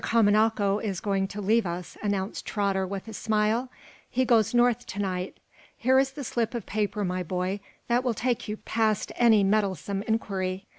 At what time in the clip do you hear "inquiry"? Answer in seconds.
10.07-10.65